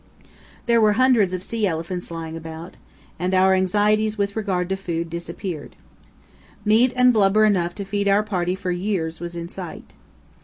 There 0.65 0.81
were 0.81 0.93
hundreds 0.93 1.31
of 1.31 1.43
sea 1.43 1.67
elephants 1.67 2.09
lying 2.09 2.35
about, 2.35 2.75
and 3.19 3.35
our 3.35 3.53
anxieties 3.53 4.17
with 4.17 4.35
regard 4.35 4.67
to 4.69 4.75
food 4.75 5.11
disappeared. 5.11 5.75
Meat 6.65 6.91
and 6.95 7.13
blubber 7.13 7.45
enough 7.45 7.75
to 7.75 7.85
feed 7.85 8.07
our 8.07 8.23
party 8.23 8.55
for 8.55 8.71
years 8.71 9.19
was 9.19 9.35
in 9.35 9.47
sight. 9.47 9.93